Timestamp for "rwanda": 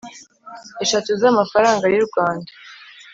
2.07-2.51